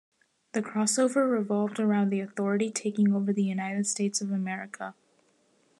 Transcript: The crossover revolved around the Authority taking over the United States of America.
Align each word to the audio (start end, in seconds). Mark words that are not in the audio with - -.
The 0.53 0.63
crossover 0.63 1.29
revolved 1.31 1.79
around 1.79 2.09
the 2.09 2.21
Authority 2.21 2.71
taking 2.71 3.13
over 3.13 3.31
the 3.31 3.43
United 3.43 3.85
States 3.85 4.19
of 4.19 4.31
America. 4.31 4.95